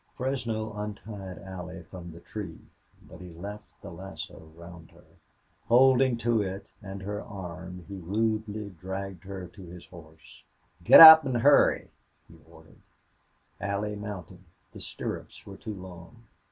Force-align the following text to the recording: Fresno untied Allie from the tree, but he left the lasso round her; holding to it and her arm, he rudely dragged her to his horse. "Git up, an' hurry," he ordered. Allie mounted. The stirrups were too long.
Fresno 0.17 0.73
untied 0.73 1.37
Allie 1.43 1.83
from 1.83 2.11
the 2.11 2.21
tree, 2.21 2.57
but 3.07 3.21
he 3.21 3.31
left 3.33 3.79
the 3.83 3.91
lasso 3.91 4.51
round 4.55 4.89
her; 4.89 5.05
holding 5.67 6.17
to 6.17 6.41
it 6.41 6.65
and 6.81 7.03
her 7.03 7.21
arm, 7.21 7.85
he 7.87 7.99
rudely 8.01 8.71
dragged 8.71 9.25
her 9.25 9.45
to 9.49 9.61
his 9.61 9.85
horse. 9.85 10.41
"Git 10.83 10.99
up, 10.99 11.23
an' 11.23 11.35
hurry," 11.35 11.91
he 12.27 12.33
ordered. 12.49 12.81
Allie 13.59 13.95
mounted. 13.95 14.43
The 14.73 14.81
stirrups 14.81 15.45
were 15.45 15.57
too 15.57 15.75
long. 15.75 16.23